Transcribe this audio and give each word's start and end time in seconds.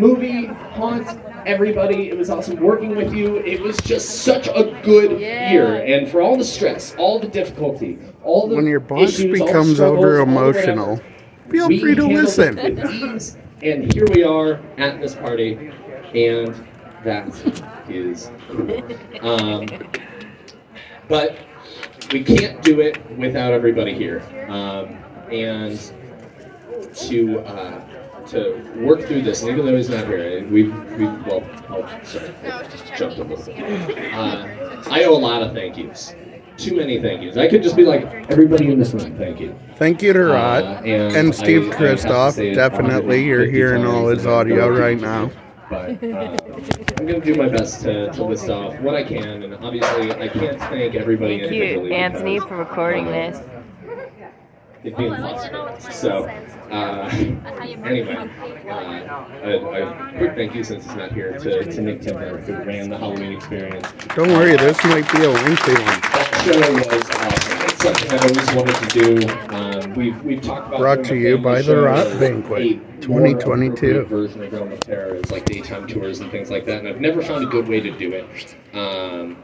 movie, 0.00 0.46
haunts 0.46 1.14
everybody. 1.46 2.08
It 2.10 2.16
was 2.18 2.30
awesome 2.30 2.58
working 2.60 2.96
with 2.96 3.12
you. 3.14 3.36
It 3.38 3.60
was 3.60 3.76
just 3.78 4.22
such 4.22 4.48
a 4.48 4.78
good 4.82 5.20
Yeah. 5.20 5.52
year. 5.52 5.74
And 5.84 6.08
for 6.08 6.20
all 6.20 6.36
the 6.36 6.44
stress, 6.44 6.94
all 6.98 7.18
the 7.18 7.28
difficulty, 7.28 7.98
all 8.24 8.46
the 8.48 8.56
When 8.56 8.66
your 8.66 8.80
boss 8.80 9.10
issues, 9.18 9.40
all 9.40 9.46
becomes 9.46 9.80
over 9.80 10.20
all 10.20 10.26
whatever, 10.26 10.30
emotional, 10.30 11.00
feel 11.48 11.68
we 11.68 11.78
free 11.80 11.94
to 11.94 12.02
handled 12.02 12.22
listen. 12.24 12.58
it 12.58 12.74
with 12.76 12.92
ease, 12.92 13.36
and 13.62 13.92
here 13.92 14.06
we 14.12 14.22
are 14.22 14.60
at 14.78 15.00
this 15.00 15.14
party, 15.14 15.70
and 16.14 16.54
that 17.04 17.28
is 17.88 18.30
cool. 18.48 18.82
Um, 19.22 19.66
but 21.08 21.36
we 22.12 22.22
can't 22.22 22.62
do 22.62 22.80
it 22.80 22.98
without 23.16 23.52
everybody 23.52 23.94
here. 23.94 24.22
Um, 24.48 24.96
and 25.32 25.78
to 26.80 27.40
uh, 27.40 27.80
to 28.26 28.60
work 28.76 29.02
through 29.02 29.22
this, 29.22 29.42
and 29.42 29.50
even 29.50 29.64
though 29.66 29.76
he's 29.76 29.88
not 29.88 30.06
here, 30.06 30.46
we've, 30.48 30.74
we 30.98 31.06
well, 31.06 31.42
oh, 31.70 32.00
sorry, 32.04 32.28
I 32.44 32.96
jumped 32.96 33.18
a 33.18 33.24
little. 33.24 33.44
bit. 33.44 34.12
Uh, 34.12 34.46
I 34.90 35.04
owe 35.04 35.14
a 35.14 35.18
lot 35.18 35.42
of 35.42 35.52
thank 35.54 35.76
yous. 35.78 36.14
Too 36.56 36.76
many 36.76 37.00
thank 37.00 37.22
yous. 37.22 37.36
I 37.38 37.48
could 37.48 37.62
just 37.62 37.76
be 37.76 37.84
like 37.84 38.04
everybody 38.30 38.70
in 38.70 38.78
this 38.78 38.92
room, 38.92 39.16
thank 39.16 39.40
you. 39.40 39.58
Thank 39.76 40.02
you 40.02 40.12
to 40.12 40.24
Rod 40.24 40.62
Uh, 40.64 40.82
and 40.84 41.16
and 41.16 41.34
Steve 41.34 41.70
I- 41.70 41.72
I 41.72 41.76
Christoph. 41.76 42.34
say 42.34 42.52
Definitely, 42.54 43.24
you're 43.24 43.38
150 43.46 43.56
hearing 43.56 43.86
all 43.86 44.06
times 44.08 44.18
his 44.18 44.26
audio 44.26 44.68
right 44.68 45.00
now. 45.00 45.30
But 45.70 46.02
uh, 46.02 46.36
I'm 46.98 47.06
going 47.06 47.20
to 47.20 47.20
do 47.20 47.34
my 47.36 47.48
best 47.48 47.80
to, 47.82 48.10
to 48.12 48.24
list 48.24 48.50
off 48.50 48.78
what 48.80 48.94
I 48.94 49.04
can, 49.04 49.44
and 49.44 49.54
obviously 49.54 50.12
I 50.12 50.28
can't 50.28 50.58
thank 50.58 50.94
everybody 50.96 51.38
Thank 51.38 51.52
individually. 51.52 51.88
you, 51.90 51.94
Anthony, 51.94 52.34
because, 52.34 52.48
for 52.48 52.56
recording 52.56 53.06
this. 53.06 53.40
It'd 54.82 54.96
be 54.96 55.06
impossible. 55.06 55.78
So, 55.92 56.24
uh, 56.70 57.10
anyway, 57.84 58.14
uh, 58.16 59.42
a, 59.42 59.82
a 59.82 60.12
quick 60.16 60.34
thank 60.34 60.54
you 60.54 60.64
since 60.64 60.86
he's 60.86 60.96
not 60.96 61.12
here 61.12 61.36
to, 61.38 61.64
to 61.64 61.80
Nick 61.82 62.00
Timber 62.00 62.38
who 62.38 62.54
ran 62.64 62.88
the 62.88 62.96
Halloween 62.96 63.32
experience. 63.32 63.86
Don't 64.16 64.30
worry, 64.30 64.56
this 64.56 64.82
might 64.84 65.10
be 65.12 65.24
a 65.24 65.28
lengthy 65.28 65.72
one. 65.72 65.84
That 65.84 66.42
show 66.44 66.72
was 66.72 67.10
awesome. 67.10 67.60
It's 67.62 67.82
something 67.82 68.10
I 68.10 68.22
always 68.22 68.54
wanted 68.54 68.90
to 68.90 69.16
do. 69.18 69.54
Um, 69.54 69.94
we've 69.94 70.24
we've 70.24 70.40
talked 70.40 70.68
about 70.68 70.80
Brought 70.80 71.04
to 71.04 71.16
you 71.16 71.36
by 71.36 71.56
the 71.56 71.62
show 71.64 71.82
Rot 71.82 72.18
Banquet, 72.18 73.02
2022. 73.02 74.04
Version 74.04 74.42
of 74.44 74.52
Realm 74.52 74.72
of 74.72 74.80
Terror 74.80 75.16
is 75.16 75.30
like 75.30 75.44
daytime 75.44 75.86
tours 75.88 76.20
and 76.20 76.30
things 76.30 76.50
like 76.50 76.64
that, 76.64 76.78
and 76.78 76.88
I've 76.88 77.00
never 77.02 77.20
found 77.20 77.44
a 77.44 77.48
good 77.48 77.68
way 77.68 77.80
to 77.80 77.90
do 77.90 78.12
it. 78.12 78.56
Um, 78.74 79.36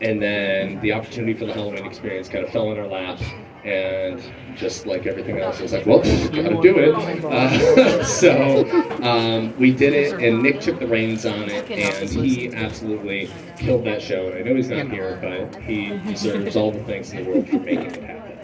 and 0.00 0.22
then 0.22 0.80
the 0.80 0.92
opportunity 0.92 1.34
for 1.34 1.44
the 1.44 1.52
Halloween 1.52 1.84
experience 1.84 2.28
kind 2.28 2.44
of 2.44 2.50
fell 2.52 2.70
in 2.72 2.78
our 2.78 2.86
laps, 2.86 3.22
and 3.64 4.22
just 4.56 4.86
like 4.86 5.06
everything 5.06 5.38
else, 5.38 5.58
I 5.58 5.62
was 5.62 5.72
like, 5.72 5.86
well, 5.86 5.98
gotta 5.98 6.60
do 6.62 6.78
it. 6.78 7.24
Uh, 7.24 8.04
so 8.04 8.64
um, 9.02 9.56
we 9.58 9.72
did 9.72 9.92
it, 9.92 10.22
and 10.22 10.42
Nick 10.42 10.60
took 10.60 10.78
the 10.78 10.86
reins 10.86 11.26
on 11.26 11.50
it, 11.50 11.70
and 11.70 12.08
he 12.08 12.52
absolutely 12.54 13.28
killed 13.58 13.84
that 13.84 14.00
show. 14.00 14.28
And 14.28 14.38
I 14.38 14.42
know 14.42 14.54
he's 14.54 14.68
not 14.68 14.88
here, 14.88 15.18
but 15.20 15.60
he 15.62 15.98
deserves 15.98 16.56
all 16.56 16.70
the 16.70 16.82
thanks 16.84 17.10
in 17.12 17.24
the 17.24 17.30
world 17.30 17.48
for 17.48 17.58
making 17.58 17.86
it 17.86 18.02
happen. 18.02 18.38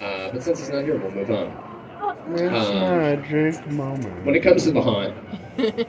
Uh, 0.00 0.32
but 0.32 0.42
since 0.42 0.60
he's 0.60 0.70
not 0.70 0.84
here, 0.84 0.98
we'll 0.98 1.10
move 1.10 1.30
on. 1.30 1.46
Um. 2.26 2.80
When 4.24 4.34
it 4.34 4.42
comes 4.42 4.64
to 4.64 4.72
the 4.72 4.82
haunt, 4.82 5.14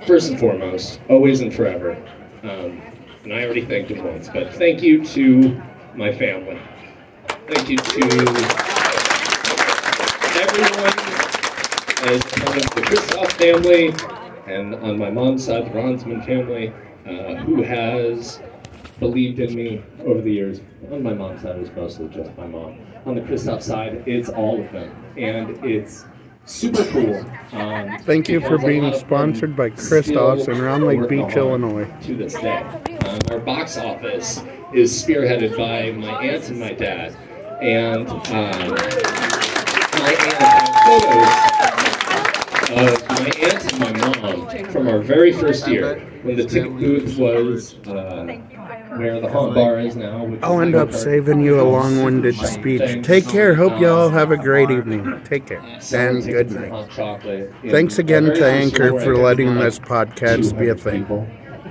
first 0.05 0.30
and 0.30 0.39
foremost, 0.39 0.99
always 1.09 1.42
and 1.42 1.53
forever. 1.53 1.97
Um, 2.44 2.81
and 3.30 3.38
I 3.38 3.44
already 3.44 3.66
thanked 3.66 3.92
him 3.92 4.06
once, 4.06 4.30
but 4.30 4.53
thank 4.53 4.81
you 4.81 5.03
to 5.03 5.61
my 5.95 6.14
family. 6.14 6.58
Thank 7.28 7.67
you 7.67 7.75
to 7.75 8.02
everyone 10.39 10.97
as 12.08 12.23
part 12.23 12.55
of 12.55 12.70
the 12.73 12.81
Kristoff 12.86 13.31
family, 13.33 13.94
and 14.48 14.75
on 14.75 14.98
my 14.98 15.09
mom's 15.09 15.44
side, 15.45 15.66
the 15.66 15.72
Ronsman 15.72 16.25
family, 16.25 16.72
uh, 17.05 17.36
who 17.44 17.64
has 17.64 18.39
believed 19.02 19.39
in 19.39 19.53
me 19.53 19.83
over 20.05 20.22
the 20.22 20.31
years. 20.31 20.61
On 20.89 21.03
my 21.03 21.14
mom's 21.14 21.42
side, 21.42 21.58
it 21.58 21.59
was 21.59 21.72
mostly 21.72 22.08
just 22.08 22.31
my 22.38 22.48
mom. 22.48 22.80
On 23.05 23.14
the 23.14 23.21
Kristoff 23.21 23.61
side, 23.61 24.04
it's 24.05 24.30
all 24.30 24.64
of 24.64 24.71
them, 24.71 24.89
and 25.17 25.49
it's 25.66 26.05
super 26.47 26.83
cool. 26.85 27.25
Um, 27.52 27.97
Thank 27.99 28.30
you 28.30 28.39
for 28.39 28.58
being 28.58 28.83
lot 28.83 28.93
of 28.93 28.99
them 28.99 29.08
sponsored 29.08 29.55
by 29.55 29.69
Christoph's 29.69 30.47
in 30.47 30.61
Round 30.61 30.85
Lake 30.85 31.08
Beach, 31.08 31.35
Illinois. 31.35 31.87
To 32.03 32.15
this 32.15 32.33
day, 32.33 32.61
um, 33.05 33.19
our 33.30 33.39
box 33.39 33.77
office 33.77 34.43
is 34.73 34.91
spearheaded 34.91 35.55
by 35.57 35.91
my 35.91 36.23
aunt 36.23 36.49
and 36.49 36.59
my 36.59 36.73
dad, 36.73 37.15
and 37.61 38.09
um, 38.09 38.75
my 39.99 40.13
aunt 40.19 40.67
photos 40.86 41.57
of 42.69 43.09
my 43.09 43.31
aunt 43.39 43.73
and 43.73 43.80
my 43.80 43.91
mom 43.93 44.65
from 44.71 44.87
our 44.87 44.99
very 44.99 45.31
first 45.31 45.67
year 45.67 45.99
when 46.23 46.36
the 46.36 46.45
ticket 46.45 46.77
booth 46.77 47.17
was 47.17 47.75
uh, 47.87 48.25
where 48.97 49.19
the 49.21 49.30
haunt 49.30 49.53
bar 49.55 49.80
is 49.80 49.95
now. 49.95 50.23
which 50.25 50.39
I'll 50.43 50.61
end 50.61 50.75
up 50.75 50.89
part- 50.91 51.02
saving 51.02 51.41
you 51.41 51.59
a 51.59 51.63
long-winded 51.63 52.35
speech. 52.35 53.05
Take 53.05 53.27
care. 53.27 53.55
Hope 53.55 53.80
you 53.80 53.87
all 53.87 54.09
have 54.09 54.31
a 54.31 54.37
great 54.37 54.69
evening. 54.71 55.21
Take 55.23 55.45
care. 55.47 55.61
Selling 55.80 56.17
And 56.17 56.25
good 56.25 56.52
night. 56.52 56.69
hot 56.71 56.89
chocolate 56.89 57.53
in 57.63 57.69
Thanks 57.71 57.99
again 57.99 58.25
to 58.25 58.45
Anchor 58.45 58.99
for 58.99 59.15
letting 59.17 59.55
this 59.55 59.80
podcast 59.80 60.57
be 60.57 60.69
a 60.69 60.75
thing. 60.75 61.02
people. 61.03 61.27